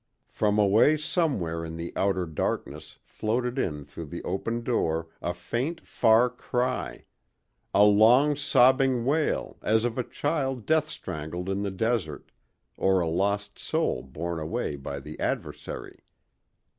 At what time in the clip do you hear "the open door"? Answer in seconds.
4.07-5.09